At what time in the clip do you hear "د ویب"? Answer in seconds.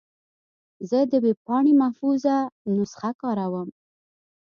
1.11-1.39